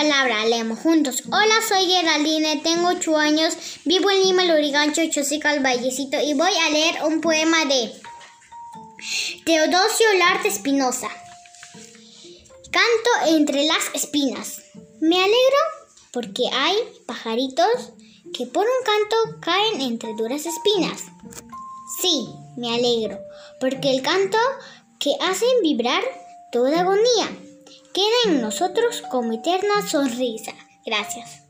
palabra, 0.00 0.46
leemos 0.46 0.78
juntos. 0.78 1.24
Hola, 1.26 1.56
soy 1.68 1.84
Geraldine, 1.84 2.62
tengo 2.64 2.88
8 2.88 3.18
años, 3.18 3.54
vivo 3.84 4.10
en 4.10 4.22
Lima, 4.22 4.44
Lurigancho, 4.44 5.02
Chosica, 5.10 5.60
Vallecito 5.60 6.18
y 6.18 6.32
voy 6.32 6.52
a 6.56 6.70
leer 6.70 7.04
un 7.04 7.20
poema 7.20 7.66
de 7.66 7.92
Teodosio 9.44 10.06
Larte 10.18 10.48
Espinosa. 10.48 11.06
Canto 12.72 13.36
entre 13.36 13.64
las 13.64 13.90
espinas. 13.92 14.62
Me 15.02 15.16
alegro 15.16 15.60
porque 16.12 16.44
hay 16.50 16.76
pajaritos 17.04 17.92
que 18.32 18.46
por 18.46 18.64
un 18.64 18.84
canto 18.86 19.40
caen 19.42 19.82
entre 19.82 20.14
duras 20.14 20.46
espinas. 20.46 21.02
Sí, 22.00 22.26
me 22.56 22.74
alegro 22.74 23.18
porque 23.60 23.90
el 23.90 24.00
canto 24.00 24.38
que 24.98 25.12
hacen 25.20 25.60
vibrar 25.62 26.02
toda 26.52 26.80
agonía 26.80 27.49
en 28.26 28.40
nosotros 28.40 29.02
como 29.10 29.32
eterna 29.32 29.86
sonrisa. 29.86 30.52
Gracias. 30.84 31.42